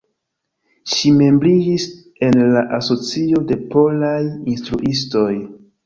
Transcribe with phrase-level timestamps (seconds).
[0.93, 1.85] Ŝi membriĝis
[2.29, 4.19] en la Asocio de Polaj
[4.57, 5.33] Instruistoj.